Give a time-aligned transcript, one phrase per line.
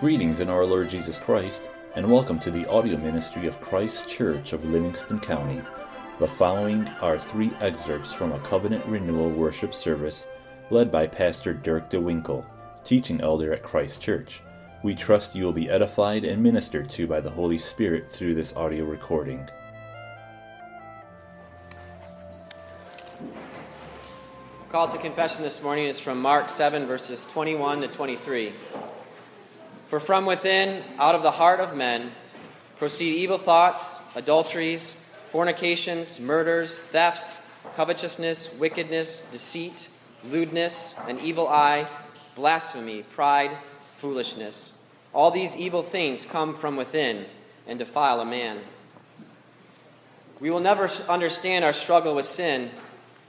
[0.00, 4.52] Greetings in our Lord Jesus Christ, and welcome to the audio ministry of Christ Church
[4.52, 5.60] of Livingston County.
[6.20, 10.28] The following are three excerpts from a covenant renewal worship service
[10.70, 12.46] led by Pastor Dirk DeWinkle,
[12.84, 14.40] teaching elder at Christ Church.
[14.84, 18.54] We trust you will be edified and ministered to by the Holy Spirit through this
[18.54, 19.50] audio recording.
[24.70, 28.52] call to confession this morning is from Mark 7, verses 21 to 23.
[29.88, 32.12] For from within, out of the heart of men,
[32.78, 34.98] proceed evil thoughts, adulteries,
[35.30, 37.40] fornications, murders, thefts,
[37.74, 39.88] covetousness, wickedness, deceit,
[40.30, 41.88] lewdness, an evil eye,
[42.34, 43.50] blasphemy, pride,
[43.94, 44.74] foolishness.
[45.14, 47.24] All these evil things come from within
[47.66, 48.58] and defile a man.
[50.38, 52.70] We will never understand our struggle with sin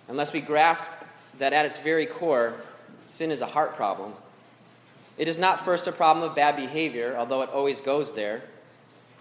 [0.09, 0.91] unless we grasp
[1.37, 2.55] that at its very core,
[3.05, 4.13] sin is a heart problem.
[5.19, 8.41] It is not first a problem of bad behavior, although it always goes there.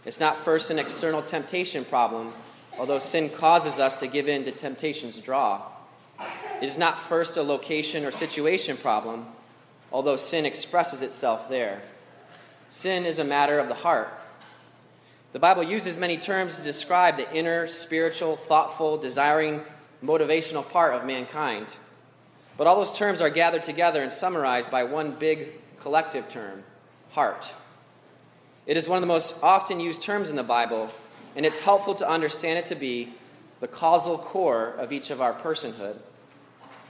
[0.06, 2.32] It's not first an external temptation problem,
[2.78, 5.60] although sin causes us to give in to temptation's draw.
[6.62, 9.26] It is not first a location or situation problem,
[9.90, 11.82] although sin expresses itself there.
[12.68, 14.08] Sin is a matter of the heart.
[15.32, 19.62] The Bible uses many terms to describe the inner, spiritual, thoughtful, desiring,
[20.04, 21.66] motivational part of mankind.
[22.56, 26.62] But all those terms are gathered together and summarized by one big collective term
[27.10, 27.52] heart.
[28.66, 30.90] It is one of the most often used terms in the Bible,
[31.34, 33.14] and it's helpful to understand it to be
[33.60, 35.96] the causal core of each of our personhood.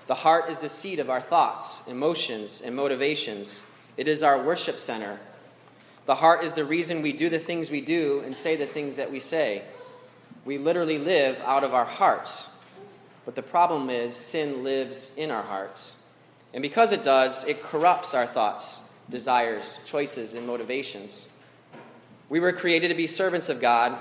[0.06, 3.62] The heart is the seat of our thoughts, emotions, and motivations.
[3.97, 5.19] It is our worship center.
[6.06, 8.97] The heart is the reason we do the things we do and say the things
[8.97, 9.62] that we say.
[10.45, 12.55] We literally live out of our hearts.
[13.27, 15.97] But the problem is, sin lives in our hearts.
[16.55, 18.80] And because it does, it corrupts our thoughts,
[19.11, 21.29] desires, choices, and motivations.
[22.29, 23.96] We were created to be servants of God,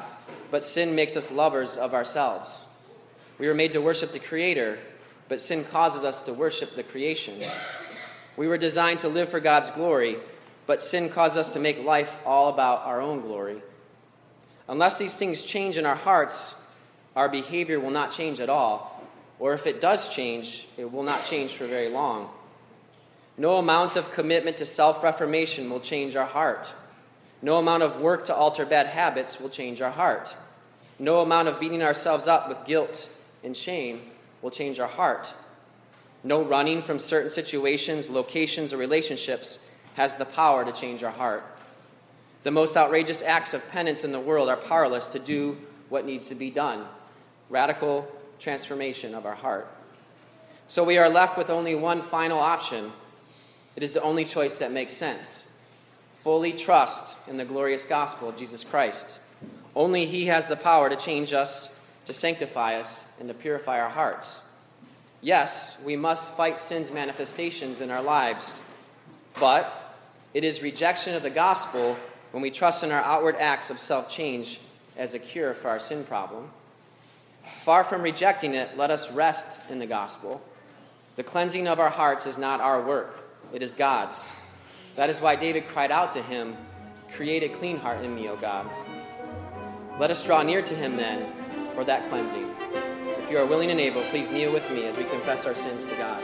[0.52, 2.66] but sin makes us lovers of ourselves.
[3.40, 4.80] We were made to worship the Creator,
[5.30, 7.42] but sin causes us to worship the creation.
[8.36, 10.18] We were designed to live for God's glory,
[10.66, 13.62] but sin causes us to make life all about our own glory.
[14.68, 16.60] Unless these things change in our hearts,
[17.16, 18.98] our behavior will not change at all
[19.40, 22.30] or if it does change, it will not change for very long.
[23.38, 26.74] No amount of commitment to self reformation will change our heart.
[27.42, 30.36] No amount of work to alter bad habits will change our heart.
[31.00, 33.08] No amount of beating ourselves up with guilt
[33.44, 34.02] and shame
[34.42, 35.32] will change our heart.
[36.24, 41.44] No running from certain situations, locations, or relationships has the power to change our heart.
[42.44, 45.58] The most outrageous acts of penance in the world are powerless to do
[45.90, 46.86] what needs to be done
[47.50, 48.06] radical
[48.40, 49.68] transformation of our heart.
[50.68, 52.92] So we are left with only one final option.
[53.78, 55.54] It is the only choice that makes sense
[56.16, 59.22] fully trust in the glorious gospel of Jesus Christ.
[59.74, 61.74] Only He has the power to change us,
[62.06, 64.50] to sanctify us, and to purify our hearts.
[65.22, 68.62] Yes, we must fight sin's manifestations in our lives,
[69.40, 69.96] but
[70.34, 71.96] it is rejection of the gospel
[72.32, 74.60] when we trust in our outward acts of self change
[74.98, 76.50] as a cure for our sin problem.
[77.62, 80.42] Far from rejecting it, let us rest in the gospel.
[81.16, 84.32] The cleansing of our hearts is not our work, it is God's.
[84.96, 86.56] That is why David cried out to him,
[87.14, 88.70] Create a clean heart in me, O God.
[90.00, 91.32] Let us draw near to him then
[91.74, 92.54] for that cleansing.
[93.28, 95.86] If you are willing and able, please kneel with me as we confess our sins
[95.86, 96.24] to God.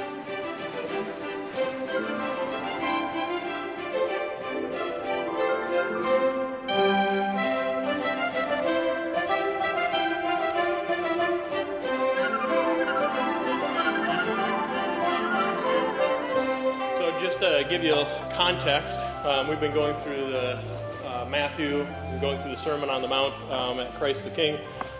[17.83, 20.57] Give you context, um, we've been going through the
[21.05, 21.85] uh, Matthew,
[22.21, 24.57] going through the Sermon on the Mount um, at Christ the King,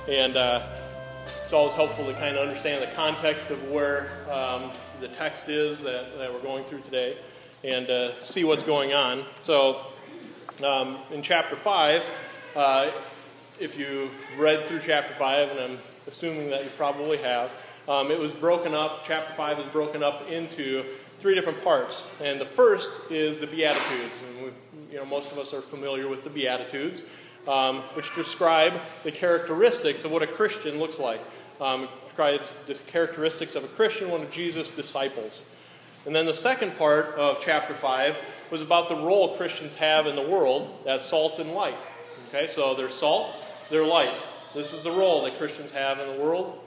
[0.09, 0.67] and uh,
[1.45, 4.69] it's always helpful to kind of understand the context of where um,
[4.99, 7.17] the text is that, that, we're going through today
[7.63, 9.23] and uh, see what's going on.
[9.43, 9.85] So,
[10.61, 12.03] um, in chapter 5,
[12.57, 12.91] uh,
[13.61, 17.49] if you've read through chapter 5, and I'm assuming that you probably have,
[17.87, 20.83] um, it was broken up, chapter 5 is broken up into
[21.23, 22.03] three different parts.
[22.19, 24.21] And the first is the Beatitudes.
[24.27, 24.51] And
[24.91, 27.03] you know, most of us are familiar with the Beatitudes,
[27.47, 28.73] um, which describe
[29.05, 31.21] the characteristics of what a Christian looks like.
[31.61, 35.43] Um, describes the characteristics of a Christian, one of Jesus' disciples.
[36.05, 38.17] And then the second part of chapter 5
[38.51, 41.77] was about the role Christians have in the world as salt and light.
[42.27, 43.33] Okay, so they're salt,
[43.69, 44.13] they're light.
[44.53, 46.59] This is the role that Christians have in the world.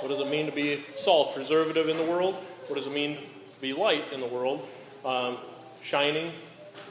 [0.00, 2.36] What does it mean to be salt, preservative in the world?
[2.68, 3.18] What does it mean
[3.62, 4.68] be light in the world,
[5.06, 5.38] um,
[5.82, 6.32] shining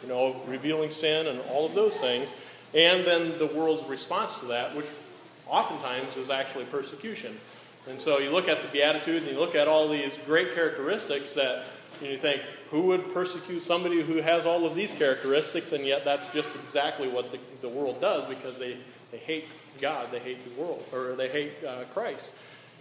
[0.01, 2.33] you know, revealing sin and all of those things,
[2.73, 4.85] and then the world's response to that, which
[5.47, 7.37] oftentimes is actually persecution.
[7.87, 11.33] And so you look at the Beatitudes and you look at all these great characteristics
[11.33, 11.65] that
[12.01, 15.71] you think, who would persecute somebody who has all of these characteristics?
[15.73, 18.77] And yet that's just exactly what the, the world does because they,
[19.11, 19.45] they hate
[19.79, 22.31] God, they hate the world, or they hate uh, Christ.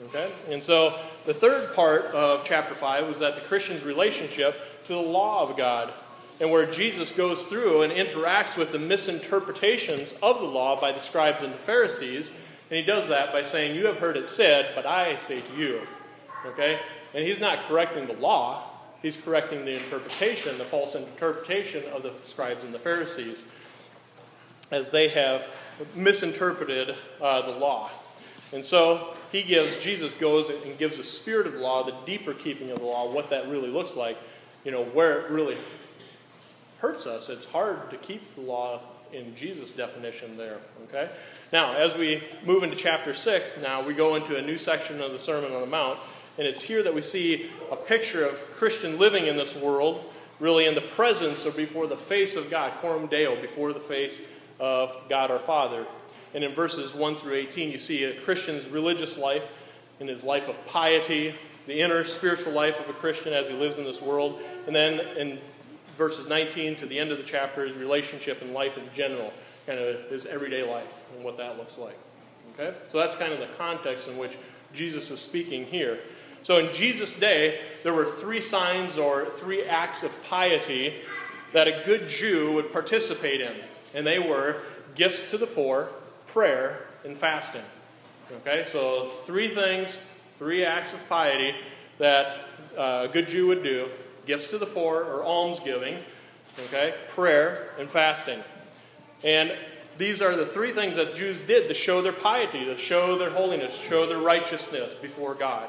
[0.07, 0.33] Okay?
[0.49, 5.01] And so the third part of chapter 5 was that the Christian's relationship to the
[5.01, 5.93] law of God,
[6.41, 11.01] and where Jesus goes through and interacts with the misinterpretations of the law by the
[11.01, 12.31] scribes and the Pharisees.
[12.71, 15.57] And he does that by saying, You have heard it said, but I say to
[15.57, 15.83] you.
[16.47, 16.81] Okay?
[17.13, 18.65] And he's not correcting the law,
[19.03, 23.45] he's correcting the interpretation, the false interpretation of the scribes and the Pharisees,
[24.71, 25.45] as they have
[25.95, 27.91] misinterpreted uh, the law.
[28.53, 32.35] And so he gives, Jesus goes and gives the spirit of the law, the deeper
[32.35, 34.19] keeping of the law, what that really looks like,
[34.65, 35.57] you know, where it really
[36.79, 37.29] hurts us.
[37.29, 38.81] It's hard to keep the law
[39.13, 41.11] in Jesus' definition there, okay?
[41.53, 45.13] Now, as we move into chapter 6, now we go into a new section of
[45.13, 45.99] the Sermon on the Mount,
[46.39, 50.05] and it's here that we see a picture of Christian living in this world,
[50.39, 54.21] really in the presence or before the face of God, coram deo, before the face
[54.59, 55.85] of God our Father.
[56.35, 59.49] And in verses 1 through 18, you see a Christian's religious life
[59.99, 61.35] and his life of piety,
[61.67, 64.41] the inner spiritual life of a Christian as he lives in this world.
[64.67, 65.39] And then in
[65.99, 69.33] verses 19 to the end of the chapter, his relationship and life in general,
[69.67, 71.97] kind of uh, his everyday life and what that looks like.
[72.55, 72.77] Okay?
[72.89, 74.37] So that's kind of the context in which
[74.73, 75.99] Jesus is speaking here.
[76.43, 80.95] So in Jesus' day, there were three signs or three acts of piety
[81.53, 83.53] that a good Jew would participate in.
[83.95, 84.63] And they were
[84.95, 85.91] gifts to the poor,
[86.33, 87.63] prayer, and fasting.
[88.33, 89.99] Okay, so three things,
[90.39, 91.55] three acts of piety
[91.99, 92.47] that
[92.77, 93.89] uh, a good Jew would do
[94.27, 95.99] gifts to the poor or almsgiving,
[96.67, 98.39] okay, prayer, and fasting.
[99.25, 99.53] And
[99.99, 103.31] these are the three things that Jews did to show their piety, to show their
[103.31, 105.69] holiness, to show their righteousness before God.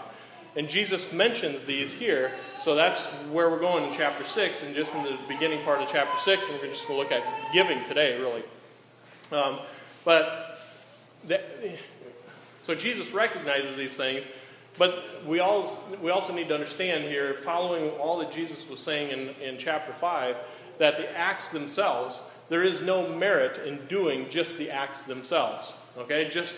[0.55, 4.93] And Jesus mentions these here, so that's where we're going in chapter 6, and just
[4.93, 7.23] in the beginning part of chapter 6, and we're just going to look at
[7.53, 8.43] giving today, really.
[9.31, 9.59] Um,
[10.03, 10.50] but
[11.27, 11.45] that,
[12.61, 14.25] so Jesus recognizes these things,
[14.77, 19.11] but we, all, we also need to understand here, following all that Jesus was saying
[19.11, 20.35] in, in chapter 5,
[20.77, 25.73] that the acts themselves, there is no merit in doing just the acts themselves.
[25.97, 26.29] Okay?
[26.29, 26.57] Just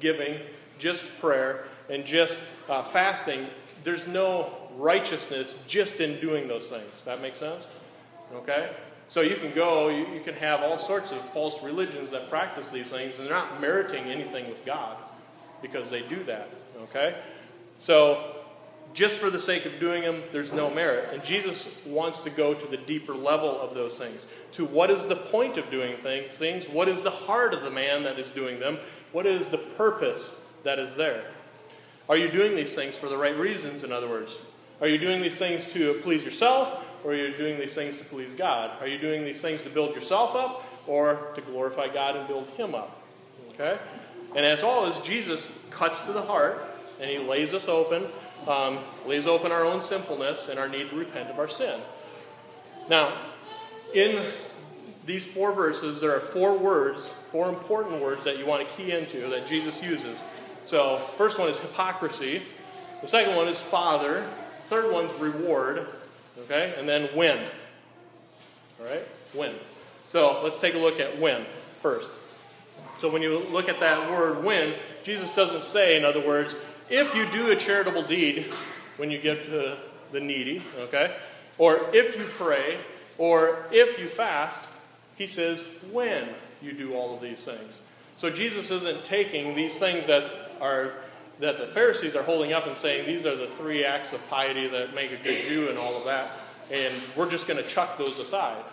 [0.00, 0.40] giving,
[0.78, 3.46] just prayer, and just uh, fasting.
[3.84, 6.90] There's no righteousness just in doing those things.
[7.04, 7.66] That makes sense?
[8.34, 8.70] Okay?
[9.12, 12.70] So you can go, you, you, can have all sorts of false religions that practice
[12.70, 14.96] these things, and they're not meriting anything with God
[15.60, 16.48] because they do that.
[16.84, 17.14] Okay?
[17.78, 18.36] So
[18.94, 21.12] just for the sake of doing them, there's no merit.
[21.12, 24.24] And Jesus wants to go to the deeper level of those things.
[24.52, 26.66] To what is the point of doing things, things?
[26.66, 28.78] What is the heart of the man that is doing them?
[29.12, 31.26] What is the purpose that is there?
[32.08, 34.38] Are you doing these things for the right reasons, in other words?
[34.80, 38.04] Are you doing these things to please yourself, or are you doing these things to
[38.04, 38.80] please God?
[38.80, 42.48] Are you doing these things to build yourself up, or to glorify God and build
[42.50, 43.02] Him up?
[43.54, 43.78] Okay?
[44.34, 46.62] And as always, Jesus cuts to the heart,
[47.00, 48.06] and He lays us open,
[48.46, 51.80] um, lays open our own sinfulness and our need to repent of our sin.
[52.88, 53.16] Now,
[53.94, 54.20] in
[55.06, 58.92] these four verses, there are four words, four important words that you want to key
[58.92, 60.22] into that Jesus uses.
[60.64, 62.42] So, first one is hypocrisy.
[63.00, 64.26] The second one is father.
[64.70, 65.88] Third one's reward,
[66.40, 66.74] okay?
[66.76, 67.38] And then when.
[68.80, 69.06] All right?
[69.32, 69.54] When.
[70.08, 71.44] So let's take a look at when
[71.80, 72.10] first.
[73.00, 76.54] So when you look at that word when, Jesus doesn't say, in other words,
[76.88, 78.52] if you do a charitable deed
[78.96, 79.76] when you give to
[80.12, 81.16] the needy, okay?
[81.58, 82.78] Or if you pray,
[83.18, 84.68] or if you fast,
[85.16, 86.28] he says when
[86.60, 87.80] you do all of these things.
[88.18, 90.94] So Jesus isn't taking these things that are
[91.42, 94.68] that the Pharisees are holding up and saying these are the three acts of piety
[94.68, 96.30] that make a good Jew and all of that,
[96.70, 98.64] and we're just going to chuck those aside.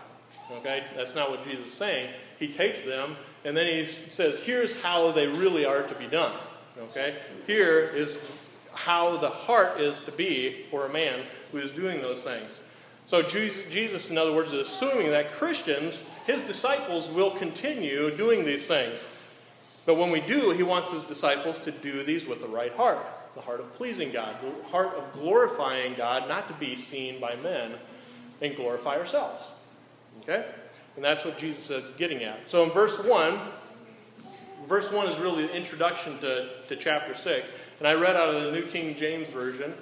[0.51, 0.83] Okay?
[0.95, 2.11] That's not what Jesus is saying.
[2.39, 6.33] He takes them and then he says, here's how they really are to be done.
[6.77, 7.17] Okay?
[7.47, 8.15] Here is
[8.73, 11.19] how the heart is to be for a man
[11.51, 12.59] who is doing those things.
[13.07, 18.67] So Jesus, in other words, is assuming that Christians, his disciples, will continue doing these
[18.67, 18.99] things.
[19.89, 23.03] But when we do, he wants his disciples to do these with the right heart
[23.33, 27.35] the heart of pleasing God, the heart of glorifying God, not to be seen by
[27.37, 27.71] men,
[28.39, 29.49] and glorify ourselves.
[30.21, 30.45] Okay?
[30.95, 32.47] And that's what Jesus is getting at.
[32.47, 33.39] So in verse 1,
[34.67, 37.49] verse 1 is really the introduction to, to chapter 6.
[37.79, 39.73] And I read out of the New King James Version.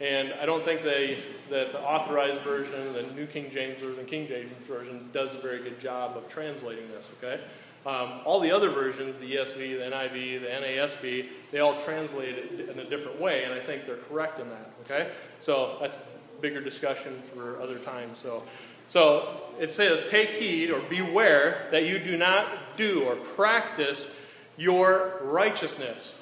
[0.00, 1.18] And I don't think they,
[1.50, 5.60] that the authorized version, the New King James Version, King James Version, does a very
[5.60, 7.42] good job of translating this, okay?
[7.86, 12.68] Um, all the other versions, the ESV, the NIV, the NASB, they all translate it
[12.68, 15.12] in a different way, and I think they're correct in that, okay?
[15.38, 16.00] So that's
[16.40, 18.18] bigger discussion for other times.
[18.20, 18.42] So,
[18.88, 24.08] so it says, Take heed or beware that you do not do or practice
[24.56, 26.12] your righteousness,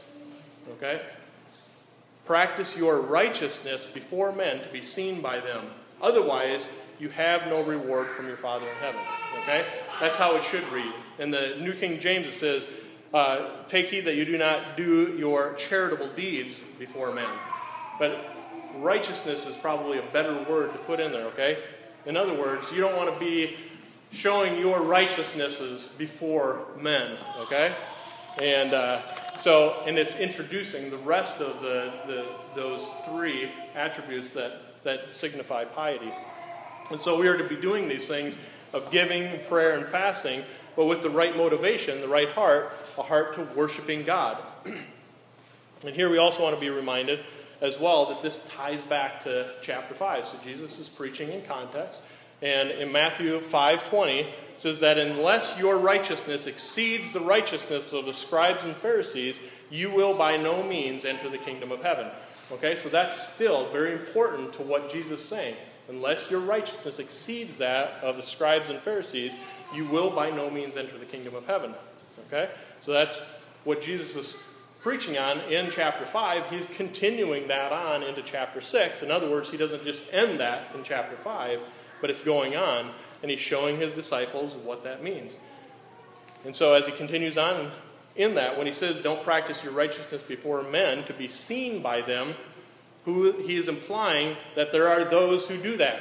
[0.76, 1.00] okay?
[2.26, 5.64] Practice your righteousness before men to be seen by them.
[6.02, 6.68] Otherwise,
[6.98, 9.00] you have no reward from your Father in heaven.
[9.42, 9.64] Okay?
[10.00, 10.92] That's how it should read.
[11.18, 12.66] In the New King James, it says,
[13.12, 17.28] uh, Take heed that you do not do your charitable deeds before men.
[17.98, 18.18] But
[18.78, 21.58] righteousness is probably a better word to put in there, okay?
[22.06, 23.56] In other words, you don't want to be
[24.10, 27.72] showing your righteousnesses before men, okay?
[28.40, 29.00] And uh,
[29.36, 35.64] so, and it's introducing the rest of the, the, those three attributes that, that signify
[35.64, 36.12] piety.
[36.90, 38.36] And so we are to be doing these things
[38.74, 40.42] of giving, prayer, and fasting,
[40.76, 44.42] but with the right motivation, the right heart, a heart to worshiping God.
[44.64, 47.20] and here we also want to be reminded
[47.60, 50.26] as well that this ties back to chapter 5.
[50.26, 52.02] So Jesus is preaching in context.
[52.42, 54.26] And in Matthew 5:20
[54.56, 59.38] says that unless your righteousness exceeds the righteousness of the scribes and Pharisees,
[59.70, 62.08] you will by no means enter the kingdom of heaven.
[62.52, 62.74] Okay?
[62.74, 65.56] So that's still very important to what Jesus is saying.
[65.88, 69.36] Unless your righteousness exceeds that of the scribes and Pharisees,
[69.74, 71.74] you will by no means enter the kingdom of heaven.
[72.26, 72.50] Okay?
[72.80, 73.20] So that's
[73.64, 74.36] what Jesus is
[74.80, 76.50] preaching on in chapter 5.
[76.50, 79.02] He's continuing that on into chapter 6.
[79.02, 81.60] In other words, he doesn't just end that in chapter 5,
[82.00, 82.90] but it's going on,
[83.22, 85.36] and he's showing his disciples what that means.
[86.44, 87.70] And so as he continues on
[88.16, 92.02] in that, when he says, Don't practice your righteousness before men to be seen by
[92.02, 92.34] them,
[93.04, 96.00] who he is implying that there are those who do that.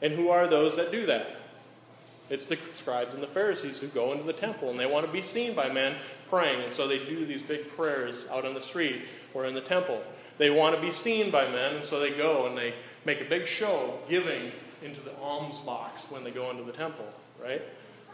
[0.00, 1.36] And who are those that do that?
[2.30, 5.12] It's the scribes and the Pharisees who go into the temple and they want to
[5.12, 5.96] be seen by men
[6.28, 6.62] praying.
[6.62, 9.02] And so they do these big prayers out on the street
[9.34, 10.02] or in the temple.
[10.36, 13.24] They want to be seen by men, and so they go and they make a
[13.24, 14.52] big show giving
[14.82, 17.06] into the alms box when they go into the temple,
[17.42, 17.62] right?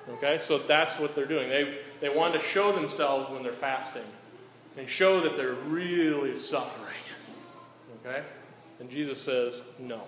[0.09, 1.49] Okay, so that's what they're doing.
[1.51, 4.03] They, they want to show themselves when they're fasting
[4.77, 6.95] and show that they're really suffering.
[8.05, 8.23] Okay?
[8.81, 10.03] And Jesus says, no.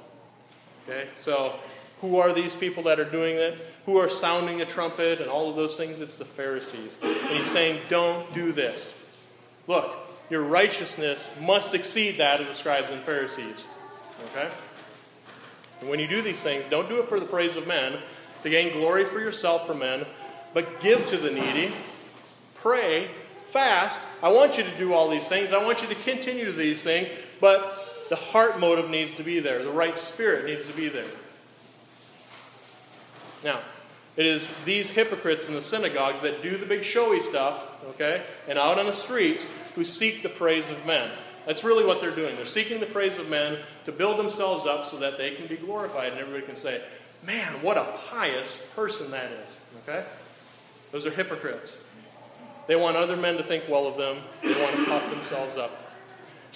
[0.89, 1.09] Okay?
[1.17, 1.59] So,
[2.01, 3.59] who are these people that are doing it?
[3.87, 6.01] Who are sounding a trumpet and all of those things?
[6.01, 6.99] It's the Pharisees.
[7.03, 8.93] And he's saying, don't do this.
[9.67, 9.97] Look,
[10.29, 13.65] your righteousness must exceed that of the scribes and Pharisees.
[14.31, 14.51] Okay?
[15.81, 17.99] And when you do these things, don't do it for the praise of men,
[18.43, 20.05] to gain glory for yourself from men,
[20.53, 21.73] but give to the needy,
[22.57, 23.11] pray,
[23.47, 24.01] fast.
[24.23, 25.53] I want you to do all these things.
[25.53, 27.09] I want you to continue to these things,
[27.41, 29.63] but the heart motive needs to be there.
[29.63, 31.11] The right spirit needs to be there.
[33.45, 33.61] Now,
[34.17, 38.59] it is these hypocrites in the synagogues that do the big showy stuff, okay, and
[38.59, 41.11] out on the streets who seek the praise of men.
[41.45, 42.35] That's really what they're doing.
[42.35, 45.57] They're seeking the praise of men to build themselves up so that they can be
[45.57, 46.83] glorified and everybody can say,
[47.25, 50.05] man, what a pious person that is, okay?
[50.93, 51.77] Those are hypocrites.
[52.67, 55.86] They want other men to think well of them, they want to puff themselves up.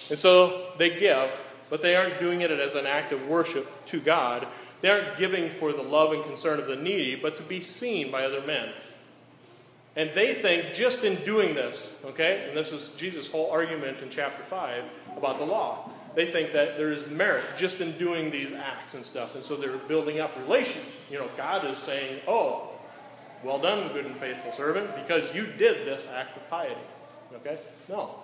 [0.09, 1.31] And so they give,
[1.69, 4.47] but they aren't doing it as an act of worship to God.
[4.81, 8.11] They aren't giving for the love and concern of the needy, but to be seen
[8.11, 8.71] by other men.
[9.97, 14.09] And they think just in doing this, okay, and this is Jesus' whole argument in
[14.09, 14.85] chapter 5
[15.17, 15.91] about the law.
[16.15, 19.35] They think that there is merit just in doing these acts and stuff.
[19.35, 20.83] And so they're building up relation.
[21.11, 22.69] You know, God is saying, oh,
[23.45, 26.75] well done, good and faithful servant, because you did this act of piety.
[27.35, 27.59] Okay?
[27.89, 28.17] No.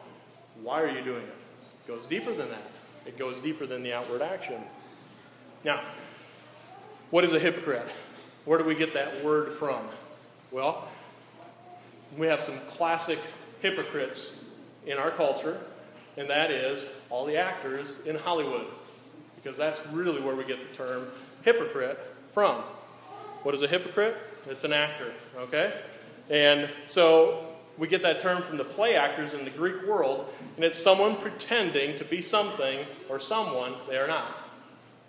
[0.63, 1.35] Why are you doing it?
[1.87, 2.71] It goes deeper than that.
[3.07, 4.61] It goes deeper than the outward action.
[5.65, 5.83] Now,
[7.11, 7.87] what is a hypocrite?
[8.45, 9.85] Where do we get that word from?
[10.51, 10.89] Well,
[12.17, 13.21] we have some classic
[13.61, 14.33] hypocrites
[14.87, 15.61] in our culture,
[16.17, 18.67] and that is all the actors in Hollywood,
[19.37, 21.07] because that's really where we get the term
[21.43, 21.99] hypocrite
[22.35, 22.63] from.
[23.45, 24.17] What is a hypocrite?
[24.49, 25.81] It's an actor, okay?
[26.31, 27.46] And so
[27.79, 31.17] we get that term from the play actors in the Greek world, and it's someone
[31.17, 34.37] pretending to be something or someone they are not.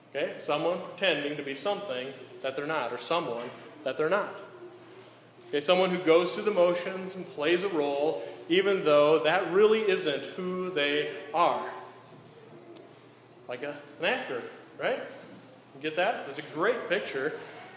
[0.09, 0.33] Okay?
[0.35, 2.07] Someone pretending to be something
[2.41, 3.49] that they're not, or someone
[3.83, 4.33] that they're not.
[5.49, 9.79] Okay, someone who goes through the motions and plays a role, even though that really
[9.79, 11.69] isn't who they are.
[13.47, 14.43] Like a, an actor,
[14.77, 15.01] right?
[15.75, 16.25] You get that?
[16.29, 17.33] It's a great picture.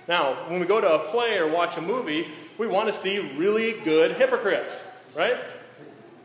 [0.09, 2.27] Now, when we go to a play or watch a movie,
[2.61, 4.83] we want to see really good hypocrites,
[5.17, 5.39] right?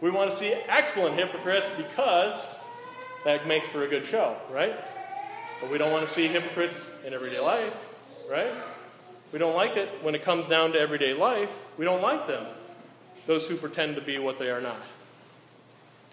[0.01, 2.46] We want to see excellent hypocrites because
[3.24, 4.77] that makes for a good show, right?
[5.62, 7.74] But we don't want to see hypocrites in everyday life,
[8.30, 8.51] right?
[9.32, 11.58] We don't like it when it comes down to everyday life.
[11.77, 12.46] We don't like them,
[13.27, 14.82] those who pretend to be what they are not.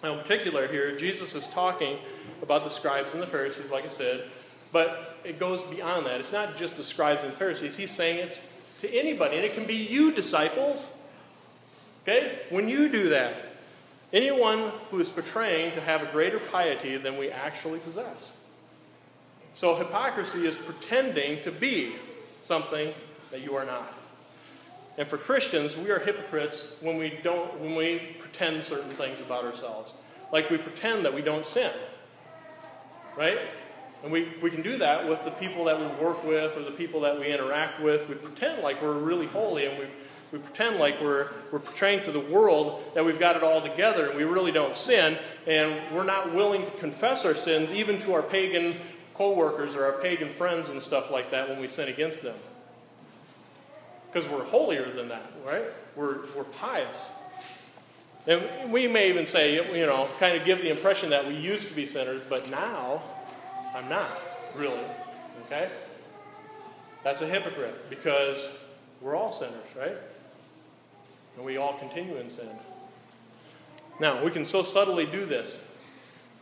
[0.05, 1.99] Now, in particular, here, Jesus is talking
[2.43, 4.31] about the scribes and the Pharisees, like I said,
[4.71, 6.21] but it goes beyond that.
[6.21, 7.75] It's not just the scribes and Pharisees.
[7.75, 8.41] He's saying it's
[8.83, 10.87] to anybody, and it can be you, disciples.
[12.03, 12.41] Okay?
[12.51, 13.35] When you do that,
[14.13, 18.33] anyone who is portraying to have a greater piety than we actually possess.
[19.55, 21.95] So, hypocrisy is pretending to be
[22.41, 22.93] something
[23.31, 23.95] that you are not.
[24.99, 29.45] And for Christians, we are hypocrites when we don't when we pretend certain things about
[29.45, 29.95] ourselves.
[30.33, 31.73] Like we pretend that we don't sin.
[33.17, 33.39] Right?
[34.03, 36.73] And we, we can do that with the people that we work with or the
[36.73, 38.09] people that we interact with.
[38.09, 39.87] We pretend like we're really holy and we,
[40.33, 44.07] we pretend like we're, we're portraying to the world that we've got it all together
[44.07, 45.19] and we really don't sin.
[45.47, 48.75] And we're not willing to confess our sins even to our pagan
[49.15, 52.37] co-workers or our pagan friends and stuff like that when we sin against them.
[54.11, 55.65] Because we're holier than that, right?
[55.95, 57.09] We're, we're pious.
[58.27, 61.69] And we may even say, you know, kind of give the impression that we used
[61.69, 63.03] to be sinners, but now
[63.75, 64.21] I'm not,
[64.55, 64.85] really.
[65.47, 65.69] Okay?
[67.05, 68.47] That's a hypocrite because
[69.01, 69.97] we're all sinners, right?
[71.37, 72.49] And we all continue in sin.
[73.99, 75.59] Now, we can so subtly do this.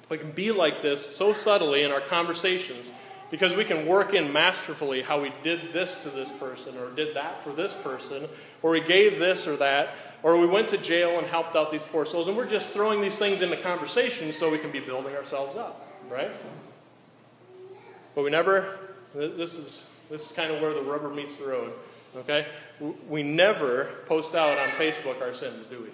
[0.08, 2.90] We can be like this so subtly in our conversations
[3.30, 7.14] because we can work in masterfully how we did this to this person or did
[7.14, 8.26] that for this person
[8.62, 11.84] or we gave this or that or we went to jail and helped out these
[11.84, 15.14] poor souls and we're just throwing these things into conversation so we can be building
[15.14, 16.32] ourselves up right
[18.14, 18.78] but we never,
[19.14, 21.72] this is, this is kind of where the rubber meets the road,
[22.16, 22.46] okay?
[23.08, 25.90] We never post out on Facebook our sins, do we?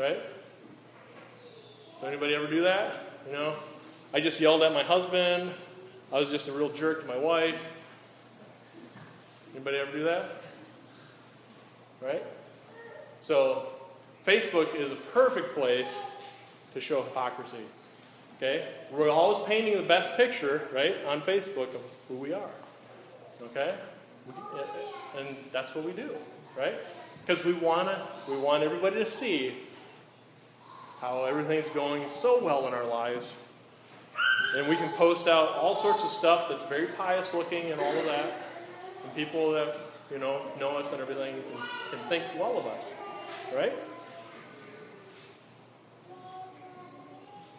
[0.00, 0.20] Right?
[1.94, 2.96] Does anybody ever do that?
[3.26, 3.56] You know,
[4.12, 5.52] I just yelled at my husband.
[6.12, 7.60] I was just a real jerk to my wife.
[9.54, 10.30] Anybody ever do that?
[12.00, 12.22] Right?
[13.22, 13.68] So,
[14.26, 15.92] Facebook is a perfect place
[16.74, 17.64] to show hypocrisy.
[18.36, 18.68] Okay?
[18.90, 22.50] We're always painting the best picture, right, on Facebook of who we are.
[23.42, 23.74] Okay?
[25.16, 26.10] And that's what we do,
[26.56, 26.74] right?
[27.24, 29.54] Because we want to we want everybody to see
[31.00, 33.32] how everything's going so well in our lives.
[34.56, 37.98] And we can post out all sorts of stuff that's very pious looking and all
[37.98, 38.32] of that.
[39.04, 39.76] And people that,
[40.10, 42.88] you know, know us and everything can, can think well of us.
[43.54, 43.72] Right?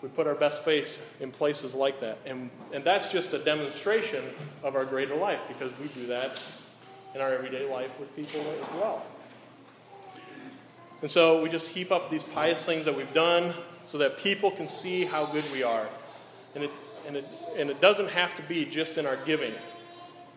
[0.02, 2.20] We put our best face in places like that.
[2.26, 4.24] And, and that's just a demonstration
[4.64, 6.42] of our greater life because we do that
[7.16, 9.04] in our everyday life with people as well.
[11.02, 13.54] And so we just heap up these pious things that we've done
[13.86, 15.88] so that people can see how good we are.
[16.56, 16.72] And it,
[17.08, 19.54] and it, and it doesn't have to be just in our giving,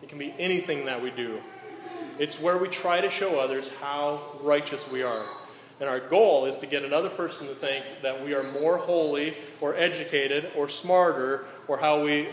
[0.01, 1.39] it can be anything that we do.
[2.17, 5.25] It's where we try to show others how righteous we are.
[5.81, 9.35] And our goal is to get another person to think that we are more holy
[9.59, 12.29] or educated or smarter or how we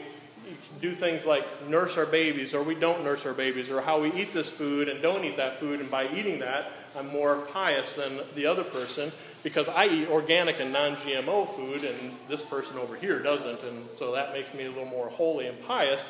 [0.83, 4.13] do things like nurse our babies or we don't nurse our babies or how we
[4.13, 5.81] eat this food and don't eat that food.
[5.81, 9.11] And by eating that, I'm more pious than the other person
[9.43, 13.63] because I eat organic and non GMO food and this person over here doesn't.
[13.63, 16.07] And so that makes me a little more holy and pious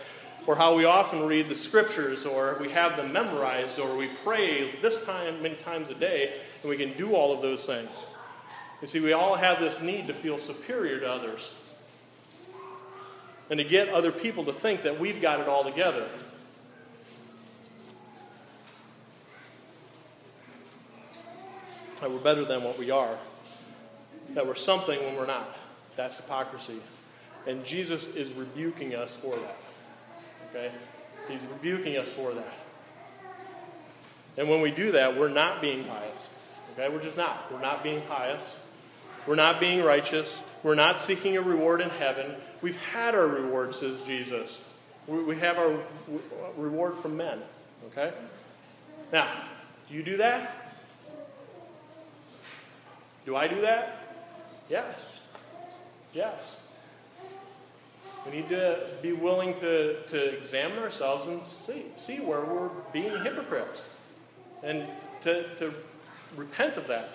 [0.48, 4.70] or how we often read the scriptures, or we have them memorized, or we pray
[4.80, 7.90] this time many times a day, and we can do all of those things.
[8.80, 11.50] You see, we all have this need to feel superior to others
[13.50, 16.08] and to get other people to think that we've got it all together.
[22.00, 23.18] That we're better than what we are,
[24.32, 25.58] that we're something when we're not.
[25.94, 26.80] That's hypocrisy.
[27.46, 29.56] And Jesus is rebuking us for that.
[30.50, 30.70] Okay?
[31.28, 32.54] He's rebuking us for that.
[34.36, 36.28] And when we do that, we're not being pious.
[36.72, 36.88] Okay?
[36.88, 37.52] We're just not.
[37.52, 38.54] We're not being pious.
[39.26, 40.40] We're not being righteous.
[40.62, 42.34] We're not seeking a reward in heaven.
[42.62, 44.62] We've had our reward, says Jesus.
[45.06, 45.78] We have our
[46.56, 47.40] reward from men.
[47.86, 48.12] Okay?
[49.12, 49.28] Now,
[49.88, 50.74] do you do that?
[53.26, 54.16] Do I do that?
[54.68, 55.20] Yes.
[56.12, 56.58] Yes.
[58.26, 63.10] We need to be willing to, to examine ourselves and see, see where we're being
[63.22, 63.82] hypocrites
[64.62, 64.86] and
[65.22, 65.72] to, to
[66.36, 67.10] repent of that.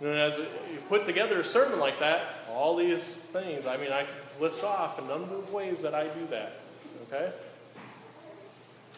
[0.00, 0.46] And as you
[0.88, 4.98] put together a sermon like that, all these things, I mean, I could list off
[4.98, 6.60] a number of ways that I do that.
[7.06, 7.32] Okay?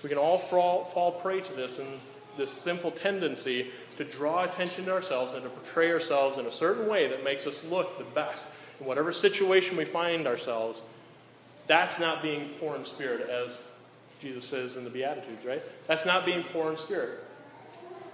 [0.02, 2.00] We can all fall, fall prey to this and
[2.36, 6.88] this sinful tendency to draw attention to ourselves and to portray ourselves in a certain
[6.88, 8.46] way that makes us look the best
[8.82, 10.82] in whatever situation we find ourselves,
[11.66, 13.62] that's not being poor in spirit, as
[14.20, 15.62] Jesus says in the Beatitudes, right?
[15.86, 17.20] That's not being poor in spirit.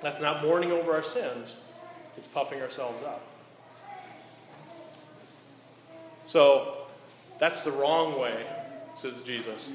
[0.00, 1.54] That's not mourning over our sins.
[2.16, 3.22] It's puffing ourselves up.
[6.26, 6.74] So,
[7.38, 8.46] that's the wrong way,
[8.94, 9.70] says Jesus.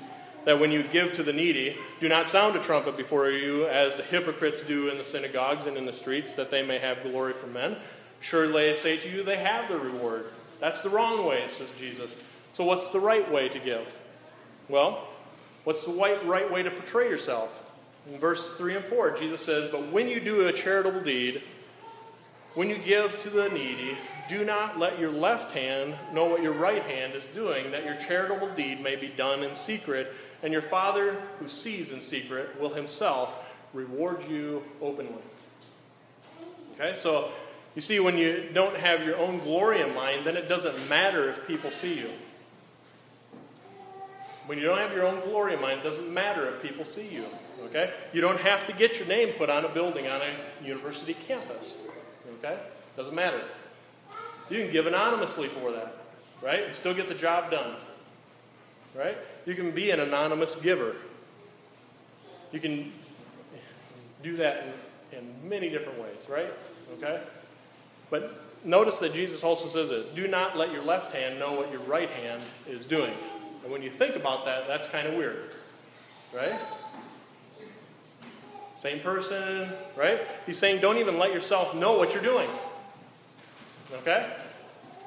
[0.46, 3.96] That when you give to the needy, do not sound a trumpet before you, as
[3.96, 7.34] the hypocrites do in the synagogues and in the streets, that they may have glory
[7.34, 7.78] from men.
[8.20, 10.26] Surely I say to you, they have the reward.
[10.63, 12.15] That's the wrong way, says Jesus.
[12.54, 13.86] So, what's the right way to give?
[14.69, 15.10] Well,
[15.65, 17.62] what's the right, way to portray yourself?
[18.10, 21.43] In verse 3 and 4, Jesus says, But when you do a charitable deed,
[22.54, 23.97] when you give to the needy,
[24.30, 27.95] do not let your left hand know what your right hand is doing, that your
[27.95, 32.73] charitable deed may be done in secret, and your Father who sees in secret will
[32.73, 33.36] himself
[33.73, 35.21] reward you openly.
[36.80, 37.34] Okay, so
[37.76, 41.30] you see, when you don't have your own glory in mind, then it doesn't matter
[41.30, 42.10] if people see you.
[44.46, 47.08] When you don't have your own glory in mind, it doesn't matter if people see
[47.08, 47.26] you.
[47.66, 47.92] Okay?
[48.12, 51.78] You don't have to get your name put on a building on a university campus.
[52.40, 52.60] Okay?
[52.96, 53.42] Doesn't matter.
[54.50, 55.96] You can give anonymously for that,
[56.42, 56.64] right?
[56.64, 57.76] And still get the job done.
[58.94, 59.18] Right?
[59.46, 60.98] You can be an anonymous giver.
[62.52, 62.92] You can
[64.22, 64.66] do that
[65.12, 66.54] in, in many different ways, right?
[66.98, 67.22] Okay?
[68.13, 68.32] But
[68.63, 71.82] notice that Jesus also says it do not let your left hand know what your
[71.82, 73.12] right hand is doing.
[73.63, 75.56] And when you think about that, that's kind of weird,
[76.32, 76.54] right?
[78.78, 80.28] Same person, right?
[80.45, 82.49] He's saying don't even let yourself know what you're doing.
[83.91, 84.32] Okay?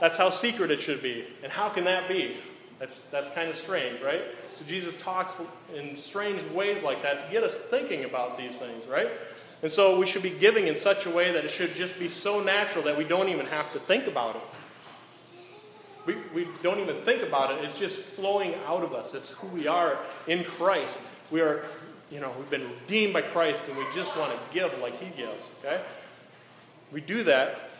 [0.01, 1.29] That's how secret it should be.
[1.45, 2.39] And how can that be?
[2.81, 4.23] That's, that's kind of strange, right?
[4.57, 5.41] So Jesus talks
[5.73, 9.11] in strange ways like that to get us thinking about these things, right?
[9.63, 12.09] And so we should be giving in such a way that it should just be
[12.09, 14.43] so natural that we don't even have to think about it.
[16.07, 17.65] We, we don't even think about it.
[17.65, 19.15] It's just flowing out of us.
[19.15, 20.99] It's who we are in Christ.
[21.31, 21.65] We are,
[22.11, 25.11] you know, we've been redeemed by Christ and we just want to give like He
[25.17, 25.83] gives, okay?
[26.93, 27.71] We do that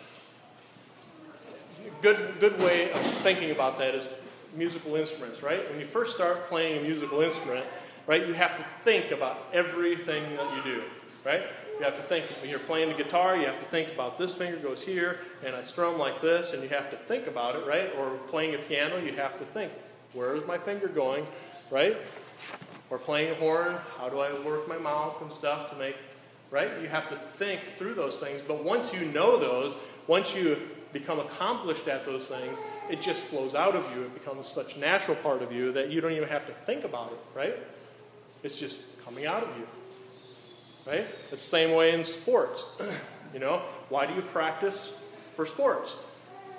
[2.03, 4.13] good, good way of thinking about that is
[4.57, 5.69] musical instruments, right?
[5.71, 7.67] When you first start playing a musical instrument,
[8.07, 10.83] right, you have to think about everything that you do,
[11.25, 11.43] right?
[11.79, 14.35] You have to think, when you're playing the guitar, you have to think about this
[14.35, 17.67] finger goes here, and I strum like this, and you have to think about it,
[17.67, 17.93] right?
[17.99, 19.71] Or playing a piano, you have to think,
[20.15, 21.27] where is my finger going,
[21.71, 21.99] right?
[22.89, 25.97] Or playing a horn, how do I work my mouth and stuff to make,
[26.51, 26.71] right?
[26.81, 29.75] You have to think through those things, but once you know those,
[30.07, 30.57] once you
[30.95, 32.59] become accomplished at those things,
[32.89, 34.05] it just flows out of you.
[34.05, 37.13] It becomes such natural part of you that you don't even have to think about
[37.13, 37.59] it, right?
[38.43, 39.67] It's just coming out of you.
[40.87, 41.07] Right?
[41.33, 42.65] It's the same way in sports.
[43.35, 44.93] you know, why do you practice
[45.35, 45.97] for sports?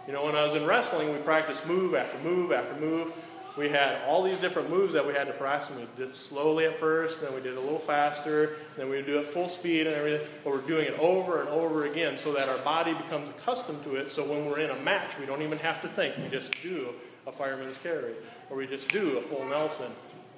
[0.05, 3.13] You know, when I was in wrestling, we practiced move after move after move
[3.57, 6.65] we had all these different moves that we had to practice, and we did slowly
[6.65, 9.87] at first, then we did a little faster, then we would do it full speed
[9.87, 13.29] and everything, but we're doing it over and over again so that our body becomes
[13.29, 14.11] accustomed to it.
[14.11, 16.15] So when we're in a match, we don't even have to think.
[16.17, 16.89] We just do
[17.25, 18.13] a fireman's carry,
[18.51, 19.91] or we just do a full Nelson.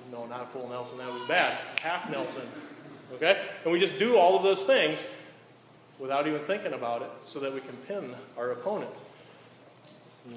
[0.10, 1.58] No, not a full Nelson, that was bad.
[1.82, 2.44] Half Nelson.
[3.14, 3.42] Okay?
[3.64, 5.04] And we just do all of those things
[6.00, 8.92] without even thinking about it so that we can pin our opponent.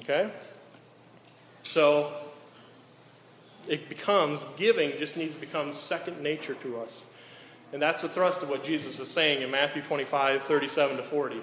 [0.00, 0.30] Okay?
[1.62, 2.12] So
[3.68, 7.02] it becomes, giving just needs to become second nature to us.
[7.72, 11.40] And that's the thrust of what Jesus is saying in Matthew 25, 37 to 40.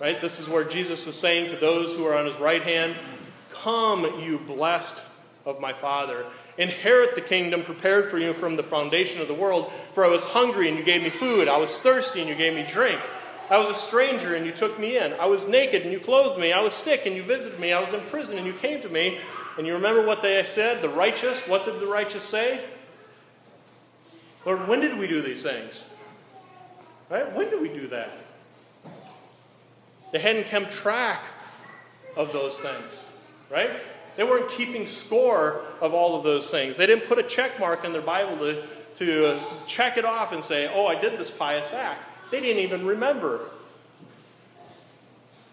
[0.00, 0.20] Right?
[0.20, 2.96] This is where Jesus is saying to those who are on his right hand,
[3.52, 5.00] Come, you blessed
[5.46, 6.26] of my Father.
[6.56, 9.72] Inherit the kingdom prepared for you from the foundation of the world.
[9.92, 11.48] For I was hungry and you gave me food.
[11.48, 13.00] I was thirsty and you gave me drink.
[13.50, 15.12] I was a stranger and you took me in.
[15.14, 16.52] I was naked and you clothed me.
[16.52, 17.72] I was sick and you visited me.
[17.72, 19.18] I was in prison and you came to me.
[19.58, 20.82] And you remember what they said?
[20.82, 22.64] The righteous, what did the righteous say?
[24.44, 25.84] Lord, when did we do these things?
[27.10, 27.30] Right?
[27.34, 28.10] When did we do that?
[30.12, 31.24] They hadn't kept track
[32.16, 33.02] of those things,
[33.50, 33.80] right?
[34.16, 36.76] They weren't keeping score of all of those things.
[36.76, 38.62] They didn't put a check mark in their Bible to,
[38.96, 42.00] to check it off and say, oh, I did this pious act.
[42.30, 43.40] They didn't even remember.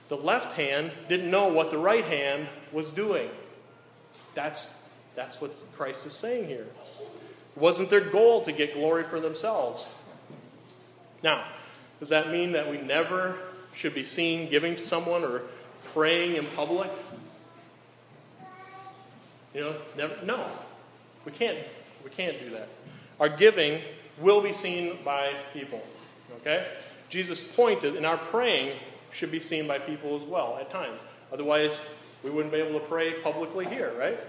[0.09, 3.29] The left hand didn't know what the right hand was doing.
[4.35, 4.75] That's,
[5.15, 6.67] that's what Christ is saying here.
[7.55, 9.85] It wasn't their goal to get glory for themselves.
[11.23, 11.45] Now,
[11.99, 13.37] does that mean that we never
[13.73, 15.43] should be seen giving to someone or
[15.93, 16.91] praying in public?
[19.53, 20.49] You know, never, no.
[21.25, 21.57] We can't,
[22.03, 22.69] we can't do that.
[23.19, 23.81] Our giving
[24.19, 25.81] will be seen by people.
[26.37, 26.65] Okay?
[27.09, 28.77] Jesus' point and our praying
[29.11, 30.97] should be seen by people as well at times.
[31.31, 31.79] Otherwise,
[32.23, 34.19] we wouldn't be able to pray publicly here, right?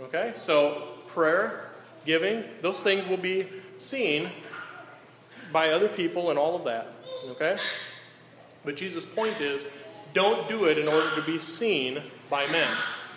[0.00, 0.32] Okay?
[0.36, 1.70] So, prayer,
[2.04, 3.46] giving, those things will be
[3.78, 4.30] seen
[5.52, 6.88] by other people and all of that.
[7.30, 7.56] Okay?
[8.64, 9.64] But Jesus' point is
[10.14, 12.70] don't do it in order to be seen by men.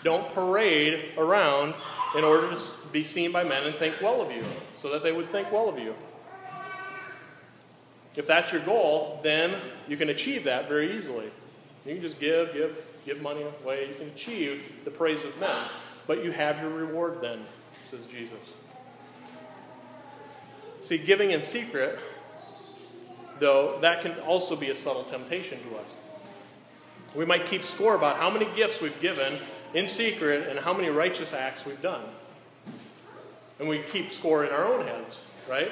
[0.03, 1.73] Don't parade around
[2.15, 4.43] in order to be seen by men and think well of you,
[4.77, 5.93] so that they would think well of you.
[8.15, 9.53] If that's your goal, then
[9.87, 11.31] you can achieve that very easily.
[11.85, 13.87] You can just give, give, give money away.
[13.89, 15.55] You can achieve the praise of men.
[16.07, 17.39] But you have your reward then,
[17.85, 18.53] says Jesus.
[20.83, 21.99] See, giving in secret,
[23.39, 25.97] though, that can also be a subtle temptation to us.
[27.15, 29.37] We might keep score about how many gifts we've given
[29.73, 32.03] in secret and how many righteous acts we've done.
[33.59, 35.71] And we keep score in our own heads, right?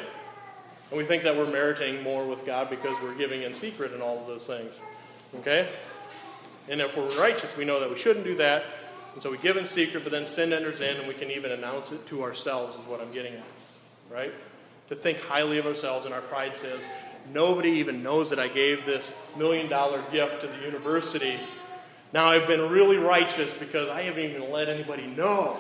[0.89, 4.01] And we think that we're meriting more with God because we're giving in secret and
[4.01, 4.79] all of those things.
[5.39, 5.69] Okay?
[6.69, 8.63] And if we're righteous, we know that we shouldn't do that.
[9.13, 11.51] And so we give in secret, but then sin enters in and we can even
[11.51, 13.43] announce it to ourselves, is what I'm getting at.
[14.09, 14.33] Right?
[14.89, 16.85] To think highly of ourselves, and our pride says,
[17.33, 21.37] nobody even knows that I gave this million dollar gift to the university.
[22.13, 25.57] Now I've been really righteous because I haven't even let anybody know.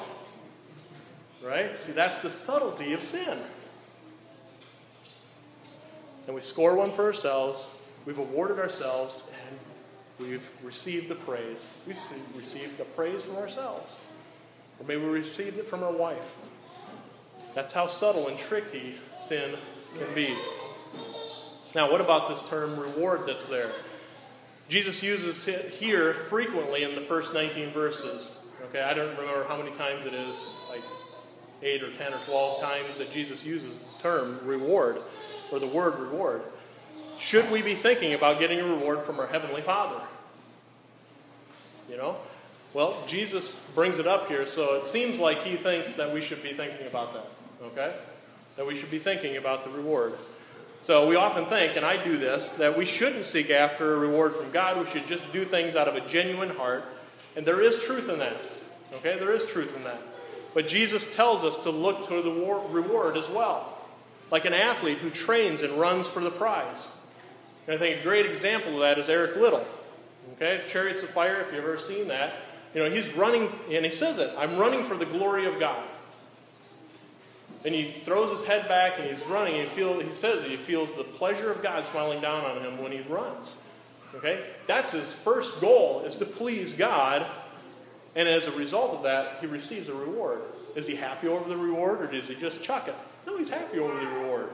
[1.43, 1.77] Right?
[1.77, 3.39] See, that's the subtlety of sin
[6.27, 7.65] and we score one for ourselves,
[8.05, 9.57] we've awarded ourselves, and
[10.19, 11.59] we've received the praise.
[11.87, 11.99] We've
[12.35, 13.95] received the praise from ourselves.
[14.79, 16.17] Or maybe we received it from our wife.
[17.55, 19.55] That's how subtle and tricky sin
[19.97, 20.37] can be.
[21.73, 23.71] Now, what about this term reward that's there?
[24.69, 28.29] Jesus uses it here frequently in the first 19 verses.
[28.69, 30.35] Okay, I don't remember how many times it is,
[30.69, 30.81] like
[31.63, 34.97] 8 or 10 or 12 times that Jesus uses the term reward
[35.51, 36.41] or the word reward,
[37.19, 40.01] should we be thinking about getting a reward from our Heavenly Father?
[41.89, 42.17] You know?
[42.73, 46.43] Well, Jesus brings it up here, so it seems like he thinks that we should
[46.43, 47.27] be thinking about that,
[47.63, 47.95] okay?
[48.55, 50.13] That we should be thinking about the reward.
[50.83, 54.35] So we often think, and I do this, that we shouldn't seek after a reward
[54.35, 54.79] from God.
[54.79, 56.85] We should just do things out of a genuine heart.
[57.35, 58.37] And there is truth in that.
[58.95, 59.19] Okay?
[59.19, 60.01] There is truth in that.
[60.53, 63.77] But Jesus tells us to look to the reward as well
[64.31, 66.87] like an athlete who trains and runs for the prize.
[67.65, 69.65] And I think a great example of that is Eric Liddell.
[70.33, 72.35] Okay, Chariots of Fire, if you've ever seen that,
[72.73, 75.83] you know, he's running, and he says it I'm running for the glory of God.
[77.67, 80.55] And he throws his head back and he's running, and he, feel, he says he
[80.55, 83.55] feels the pleasure of God smiling down on him when he runs.
[84.15, 84.45] Okay?
[84.67, 87.25] That's his first goal, is to please God.
[88.15, 90.43] And as a result of that, he receives a reward.
[90.77, 92.95] Is he happy over the reward, or does he just chuck it?
[93.25, 94.47] No, he's happy over the reward,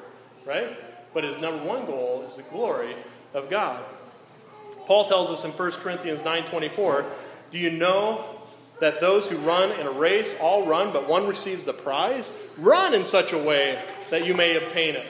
[0.44, 0.76] right?
[1.14, 2.96] But his number one goal is the glory
[3.36, 3.86] of God.
[4.88, 7.06] Paul tells us in 1 Corinthians 9:24,
[7.52, 8.42] "Do you know
[8.80, 12.32] that those who run in a race all run, but one receives the prize?
[12.58, 15.06] Run in such a way that you may obtain it.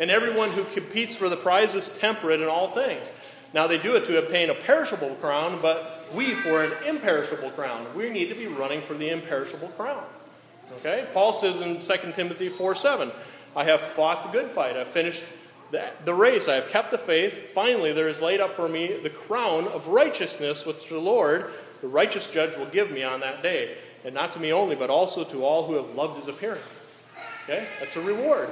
[0.00, 3.06] And everyone who competes for the prize is temperate in all things.
[3.52, 7.86] Now they do it to obtain a perishable crown, but we for an imperishable crown.
[7.94, 10.04] We need to be running for the imperishable crown.
[10.80, 11.06] Okay?
[11.14, 13.12] Paul says in 2 Timothy 4 7,
[13.54, 14.76] I have fought the good fight.
[14.76, 15.22] I've finished
[15.70, 16.48] the, the race.
[16.48, 17.52] I have kept the faith.
[17.54, 21.52] Finally, there is laid up for me the crown of righteousness, which the Lord,
[21.84, 23.76] the righteous judge, will give me on that day.
[24.06, 26.62] And not to me only, but also to all who have loved his appearing.
[27.42, 27.66] Okay?
[27.78, 28.48] That's a reward.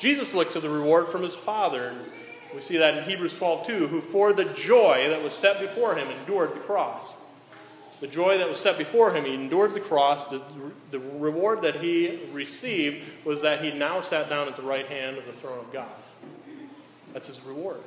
[0.00, 1.90] Jesus looked to the reward from his Father.
[1.90, 2.00] And
[2.52, 5.94] we see that in Hebrews 12 2, who for the joy that was set before
[5.94, 7.14] him endured the cross
[8.00, 9.24] the joy that was set before him.
[9.24, 10.24] He endured the cross.
[10.24, 10.42] The,
[10.90, 15.18] the reward that he received was that he now sat down at the right hand
[15.18, 15.94] of the throne of God.
[17.12, 17.80] That's his reward.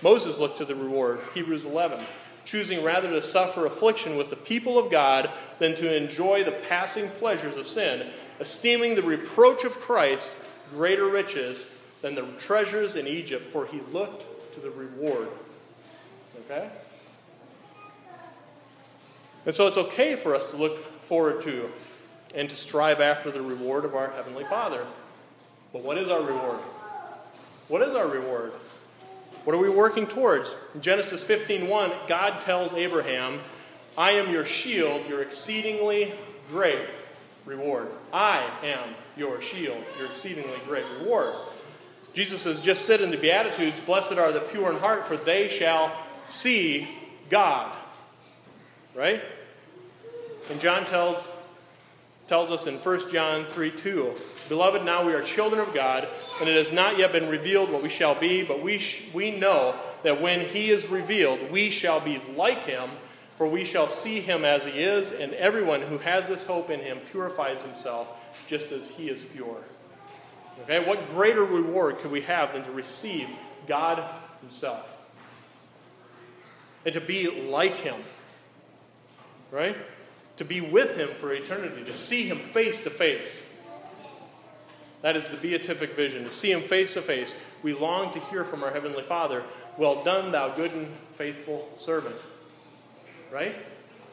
[0.00, 2.06] Moses looked to the reward, Hebrews 11,
[2.48, 7.08] choosing rather to suffer affliction with the people of God than to enjoy the passing
[7.10, 8.08] pleasures of sin,
[8.40, 10.30] esteeming the reproach of Christ
[10.72, 11.66] greater riches
[12.00, 15.28] than the treasures in Egypt, for he looked to the reward.
[16.44, 16.70] Okay?
[19.44, 21.70] And so it's okay for us to look forward to
[22.34, 24.86] and to strive after the reward of our Heavenly Father.
[25.72, 26.60] But what is our reward?
[27.68, 28.52] What is our reward?
[29.48, 30.50] What are we working towards?
[30.74, 33.40] In Genesis 15:1, God tells Abraham,
[33.96, 36.12] "I am your shield, your exceedingly
[36.50, 36.86] great
[37.46, 37.88] reward.
[38.12, 41.32] I am your shield, your exceedingly great reward."
[42.12, 45.48] Jesus says, "Just sit in the beatitudes, blessed are the pure in heart, for they
[45.48, 46.86] shall see
[47.30, 47.74] God."
[48.94, 49.22] Right?
[50.50, 51.26] And John tells,
[52.28, 54.14] tells us in 1 John 3 2,
[54.48, 56.06] Beloved, now we are children of God,
[56.40, 59.30] and it has not yet been revealed what we shall be, but we, sh- we
[59.30, 62.90] know that when he is revealed, we shall be like him,
[63.36, 66.80] for we shall see him as he is, and everyone who has this hope in
[66.80, 68.08] him purifies himself
[68.46, 69.62] just as he is pure.
[70.62, 73.28] Okay, what greater reward could we have than to receive
[73.66, 74.02] God
[74.40, 74.96] himself?
[76.84, 78.02] And to be like him,
[79.50, 79.76] right?
[80.38, 83.40] To be with him for eternity, to see him face to face.
[85.02, 87.34] That is the beatific vision, to see him face to face.
[87.62, 89.44] We long to hear from our Heavenly Father,
[89.76, 92.16] Well done, thou good and faithful servant.
[93.32, 93.56] Right?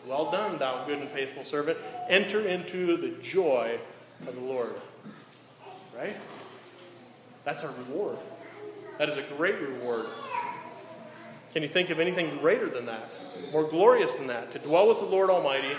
[0.07, 1.77] Well done, thou good and faithful servant.
[2.09, 3.79] Enter into the joy
[4.27, 4.75] of the Lord.
[5.95, 6.17] Right?
[7.43, 8.17] That's our reward.
[8.97, 10.05] That is a great reward.
[11.53, 13.09] Can you think of anything greater than that?
[13.51, 14.51] More glorious than that?
[14.53, 15.71] To dwell with the Lord Almighty,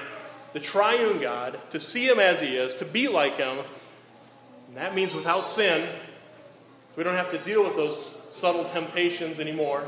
[0.56, 3.58] the triune God, to see Him as He is, to be like Him.
[4.68, 5.86] And that means without sin.
[6.96, 9.86] We don't have to deal with those subtle temptations anymore.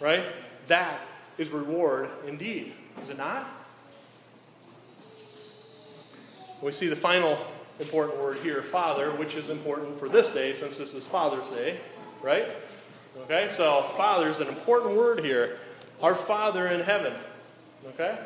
[0.00, 0.26] Right?
[0.68, 1.00] That
[1.38, 2.72] is reward indeed.
[3.02, 3.50] Is it not?
[6.62, 7.36] We see the final
[7.80, 11.80] important word here, Father, which is important for this day since this is Father's Day,
[12.22, 12.46] right?
[13.22, 15.58] Okay, so Father is an important word here.
[16.00, 17.12] Our Father in heaven.
[17.88, 18.16] Okay?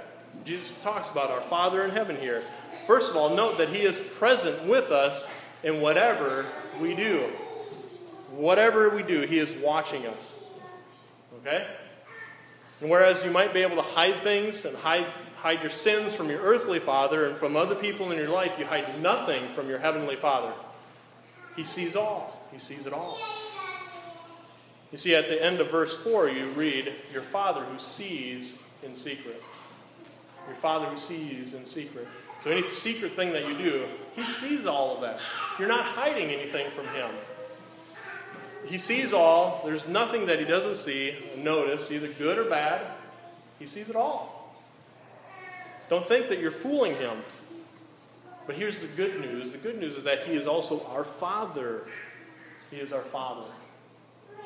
[0.44, 2.42] Jesus talks about our Father in heaven here.
[2.86, 5.26] First of all, note that He is present with us
[5.62, 6.46] in whatever
[6.80, 7.28] we do.
[8.30, 10.34] Whatever we do, He is watching us.
[11.40, 11.66] Okay?
[12.80, 15.06] And whereas you might be able to hide things and hide
[15.44, 18.64] hide your sins from your earthly father and from other people in your life, you
[18.64, 20.50] hide nothing from your heavenly father.
[21.54, 23.18] He sees all, he sees it all.
[24.90, 28.96] You see, at the end of verse 4, you read, Your father who sees in
[28.96, 29.42] secret.
[30.46, 32.06] Your father who sees in secret.
[32.42, 35.20] So, any secret thing that you do, he sees all of that.
[35.58, 37.10] You're not hiding anything from him.
[38.66, 39.62] He sees all.
[39.64, 42.86] There's nothing that he doesn't see, notice, either good or bad.
[43.58, 44.54] He sees it all.
[45.88, 47.22] Don't think that you're fooling him.
[48.46, 51.82] But here's the good news the good news is that he is also our Father.
[52.70, 53.48] He is our Father.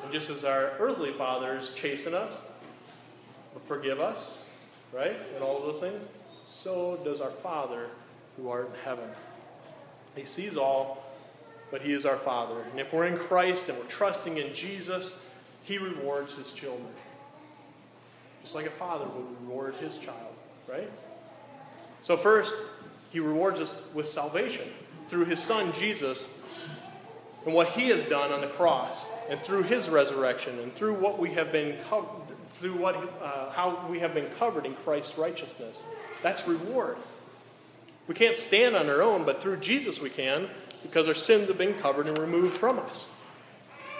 [0.03, 2.41] And just as our earthly fathers chasten us,
[3.65, 4.35] forgive us,
[4.93, 5.17] right?
[5.35, 6.03] And all of those things,
[6.47, 7.87] so does our Father
[8.37, 9.09] who art in heaven.
[10.15, 11.03] He sees all,
[11.71, 12.61] but He is our Father.
[12.71, 15.13] And if we're in Christ and we're trusting in Jesus,
[15.63, 16.87] He rewards His children.
[18.41, 20.33] Just like a father would reward his child,
[20.67, 20.89] right?
[22.03, 22.55] So, first,
[23.09, 24.67] he rewards us with salvation
[25.09, 26.27] through his son Jesus
[27.45, 31.19] and what he has done on the cross, and through his resurrection, and through what
[31.19, 32.21] we have been co-
[32.59, 35.83] through what uh, how we have been covered in Christ's righteousness.
[36.21, 36.97] That's reward.
[38.07, 40.49] We can't stand on our own, but through Jesus we can,
[40.81, 43.07] because our sins have been covered and removed from us.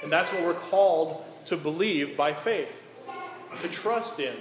[0.02, 2.84] And that's what we're called to believe by faith,
[3.62, 4.36] to trust in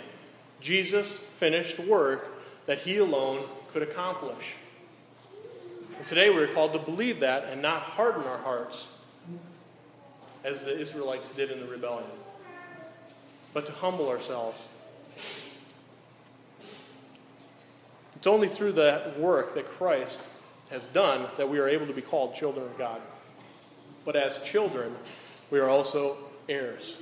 [0.61, 2.28] Jesus' finished work
[2.66, 4.54] that He alone could accomplish.
[5.96, 8.87] And today we're called to believe that and not harden our hearts
[10.44, 12.09] as the Israelites did in the rebellion,
[13.58, 14.68] but to humble ourselves.
[18.14, 20.20] It's only through the work that Christ
[20.70, 23.00] has done that we are able to be called children of God.
[24.04, 24.94] But as children,
[25.50, 26.18] we are also
[26.48, 26.98] heirs.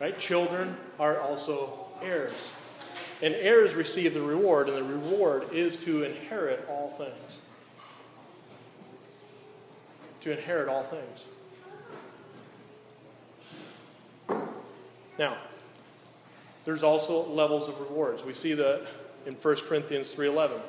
[0.00, 0.18] Right?
[0.18, 2.50] Children are also heirs.
[3.20, 7.40] And heirs receive the reward, and the reward is to inherit all things.
[10.22, 11.26] To inherit all things.
[15.18, 15.36] Now,
[16.68, 18.22] there's also levels of rewards.
[18.22, 18.82] We see that
[19.24, 20.60] in 1 Corinthians 3:11.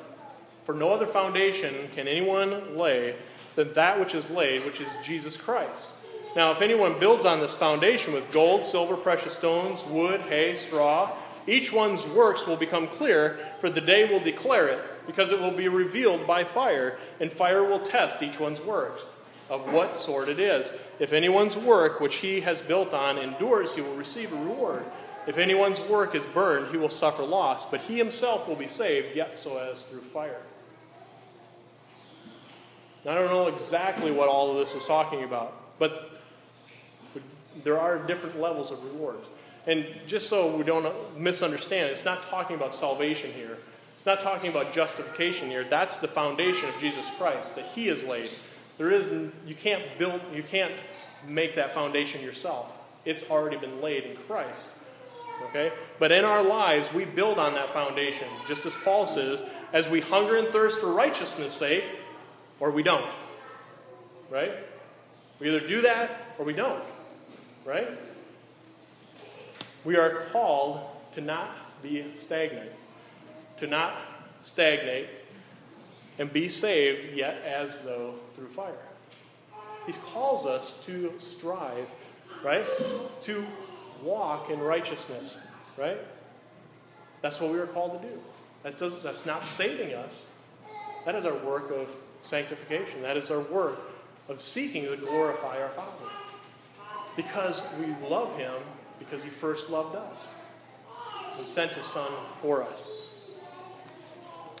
[0.64, 3.16] For no other foundation can anyone lay
[3.54, 5.90] than that which is laid, which is Jesus Christ.
[6.34, 11.10] Now, if anyone builds on this foundation with gold, silver, precious stones, wood, hay, straw,
[11.46, 15.50] each one's works will become clear, for the day will declare it, because it will
[15.50, 19.02] be revealed by fire, and fire will test each one's works
[19.50, 20.72] of what sort it is.
[20.98, 24.84] If anyone's work which he has built on endures, he will receive a reward.
[25.26, 29.14] If anyone's work is burned, he will suffer loss, but he himself will be saved,
[29.14, 30.40] yet so as through fire.
[33.04, 36.10] Now, I don't know exactly what all of this is talking about, but
[37.64, 39.26] there are different levels of rewards.
[39.66, 43.58] And just so we don't misunderstand, it's not talking about salvation here.
[43.96, 45.64] It's not talking about justification here.
[45.64, 48.30] That's the foundation of Jesus Christ that He has laid.
[48.78, 49.08] There is
[49.46, 50.72] you can't build you can't
[51.26, 52.72] make that foundation yourself.
[53.04, 54.70] It's already been laid in Christ.
[55.48, 55.72] Okay?
[55.98, 60.00] But in our lives, we build on that foundation, just as Paul says, as we
[60.00, 61.84] hunger and thirst for righteousness' sake,
[62.58, 63.10] or we don't.
[64.30, 64.52] Right?
[65.38, 66.84] We either do that or we don't.
[67.64, 67.88] Right?
[69.84, 70.80] We are called
[71.12, 72.70] to not be stagnant,
[73.58, 73.94] to not
[74.40, 75.08] stagnate
[76.18, 78.74] and be saved, yet as though through fire.
[79.86, 81.86] He calls us to strive,
[82.44, 82.66] right?
[83.22, 83.46] To
[84.02, 85.36] walk in righteousness,
[85.76, 85.98] right?
[87.20, 88.14] That's what we are called to do.
[88.62, 90.24] That does, that's not saving us.
[91.04, 91.88] That is our work of
[92.22, 93.02] sanctification.
[93.02, 93.78] That is our work
[94.28, 96.06] of seeking to glorify our Father.
[97.16, 98.54] Because we love Him,
[98.98, 100.28] because He first loved us
[101.38, 102.88] and sent His Son for us.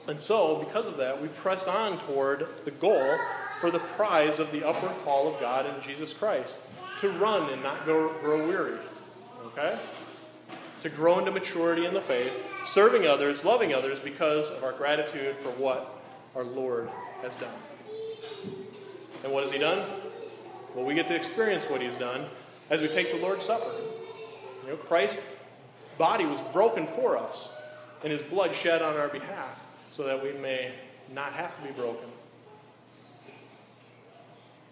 [0.08, 3.16] And so, because of that, we press on toward the goal
[3.60, 6.58] for the prize of the upward call of God in Jesus Christ
[7.00, 8.78] to run and not go, grow weary.
[9.46, 9.78] Okay?
[10.82, 12.32] To grow into maturity in the faith,
[12.66, 16.02] serving others, loving others because of our gratitude for what
[16.34, 16.88] our Lord
[17.22, 17.52] has done.
[19.24, 19.84] And what has He done?
[20.74, 22.26] Well, we get to experience what He's done
[22.70, 23.72] as we take the Lord's Supper.
[24.64, 25.20] You know, Christ's
[25.98, 27.48] body was broken for us,
[28.02, 30.72] and His blood shed on our behalf so that we may
[31.12, 32.08] not have to be broken.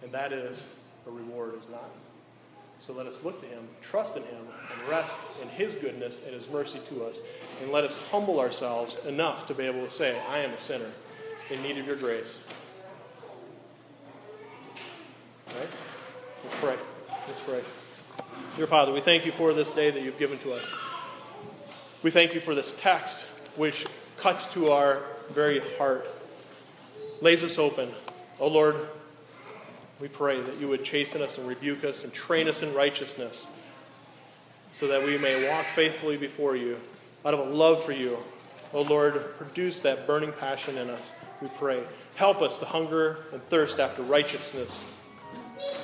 [0.02, 0.62] And that is
[1.06, 1.90] a reward, is not.
[2.80, 6.34] So let us look to Him, trust in Him, and rest in His goodness and
[6.34, 7.20] His mercy to us.
[7.60, 10.90] And let us humble ourselves enough to be able to say, I am a sinner
[11.50, 12.38] in need of your grace.
[15.48, 15.68] Right?
[16.44, 16.76] Let's pray.
[17.26, 17.62] Let's pray.
[18.56, 20.70] Dear Father, we thank you for this day that you've given to us.
[22.02, 23.20] We thank you for this text,
[23.56, 26.06] which cuts to our very heart,
[27.20, 27.90] lays us open.
[28.40, 28.88] Oh Lord,
[30.00, 33.46] we pray that you would chasten us and rebuke us and train us in righteousness
[34.74, 36.76] so that we may walk faithfully before you
[37.24, 38.16] out of a love for you.
[38.72, 41.82] Oh Lord, produce that burning passion in us, we pray.
[42.14, 44.84] Help us to hunger and thirst after righteousness.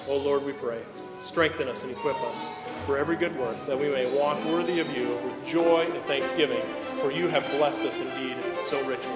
[0.06, 0.80] Oh Lord, we pray.
[1.20, 2.48] Strengthen us and equip us
[2.86, 6.62] for every good work, that we may walk worthy of you with joy and thanksgiving,
[7.00, 8.36] for you have blessed us indeed
[8.68, 9.10] so richly.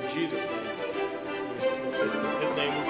[0.00, 0.78] In Jesus' name.
[2.00, 2.87] In his name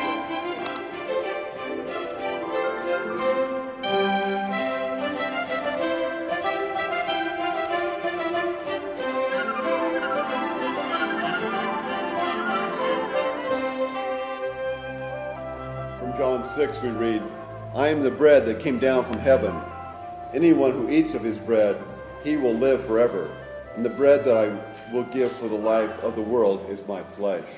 [16.49, 17.23] 6, we read,
[17.75, 19.55] I am the bread that came down from heaven.
[20.33, 21.77] Anyone who eats of his bread,
[22.25, 23.31] he will live forever.
[23.77, 27.03] And the bread that I will give for the life of the world is my
[27.03, 27.49] flesh.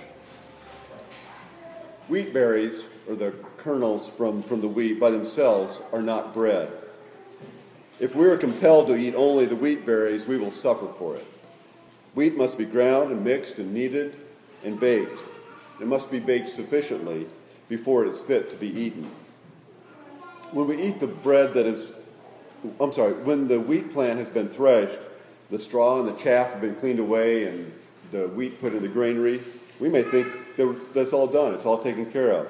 [2.09, 6.71] Wheat berries, or the kernels from, from the wheat by themselves, are not bread.
[8.01, 11.27] If we are compelled to eat only the wheat berries, we will suffer for it.
[12.15, 14.17] Wheat must be ground and mixed and kneaded
[14.65, 15.17] and baked.
[15.81, 17.29] It must be baked sufficiently
[17.71, 19.09] before it is fit to be eaten.
[20.51, 21.93] When we eat the bread that is,
[22.81, 24.99] I'm sorry, when the wheat plant has been threshed,
[25.51, 27.73] the straw and the chaff have been cleaned away, and
[28.11, 29.41] the wheat put in the granary,
[29.79, 32.49] we may think that that's all done, it's all taken care of.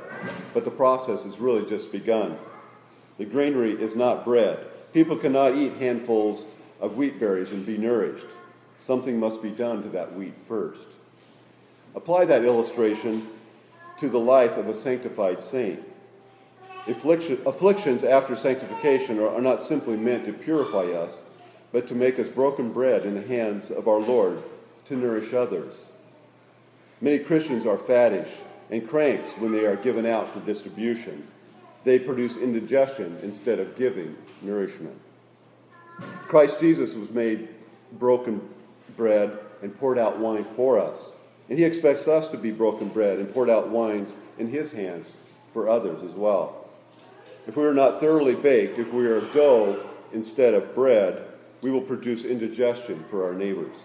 [0.55, 2.39] But the process has really just begun.
[3.19, 4.59] The granary is not bread.
[4.95, 6.47] People cannot eat handfuls
[6.81, 8.27] of wheat berries and be nourished.
[8.79, 10.89] Something must be done to that wheat first.
[11.95, 13.29] Apply that illustration
[14.01, 15.81] to the life of a sanctified saint.
[16.89, 21.23] Affliction, afflictions after sanctification are, are not simply meant to purify us,
[21.71, 24.43] but to make us broken bread in the hands of our Lord
[24.87, 25.91] to nourish others.
[27.03, 28.31] Many Christians are faddish
[28.71, 31.27] and cranks when they are given out for distribution.
[31.85, 34.99] They produce indigestion instead of giving nourishment.
[36.27, 37.49] Christ Jesus was made
[37.99, 38.41] broken
[38.97, 41.15] bread and poured out wine for us.
[41.51, 45.19] And he expects us to be broken bread and poured out wines in his hands
[45.53, 46.69] for others as well.
[47.49, 51.27] If we are not thoroughly baked, if we are dough instead of bread,
[51.61, 53.77] we will produce indigestion for our neighbors.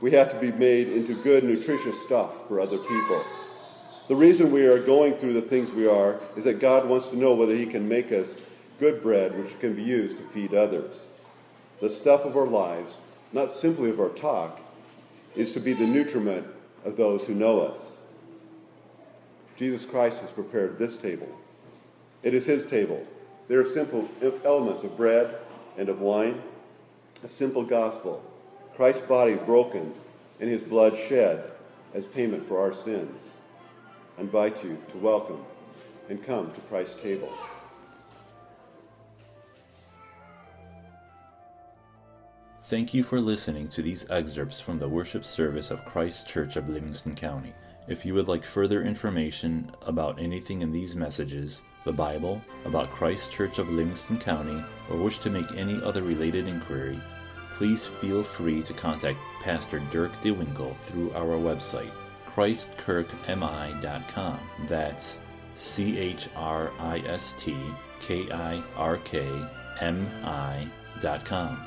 [0.00, 3.22] We have to be made into good, nutritious stuff for other people.
[4.08, 7.16] The reason we are going through the things we are is that God wants to
[7.16, 8.40] know whether He can make us
[8.78, 11.08] good bread which can be used to feed others.
[11.80, 12.98] The stuff of our lives,
[13.32, 14.60] not simply of our talk,
[15.34, 16.46] is to be the nutriment
[16.84, 17.92] of those who know us.
[19.56, 21.28] Jesus Christ has prepared this table.
[22.22, 23.06] It is His table.
[23.48, 24.08] There are simple
[24.44, 25.36] elements of bread
[25.76, 26.40] and of wine,
[27.22, 28.22] a simple gospel,
[28.76, 29.92] Christ's body broken
[30.40, 31.50] and His blood shed
[31.92, 33.32] as payment for our sins.
[34.16, 35.44] I invite you to welcome
[36.08, 37.32] and come to Christ's table.
[42.70, 46.68] Thank you for listening to these excerpts from the worship service of Christ Kirk of
[46.68, 47.52] Livingston County.
[47.88, 53.32] If you would like further information about anything in these messages, the Bible, about Christ
[53.32, 57.00] Kirk of Livingston County, or wish to make any other related inquiry,
[57.56, 61.90] please feel free to contact Pastor Dirk DeWinkle through our website,
[62.36, 64.38] christkirkmi.com.
[64.68, 65.18] That's
[65.56, 67.56] C H R I S T
[67.98, 69.28] K I R K
[69.80, 70.68] M I
[71.00, 71.66] dot com.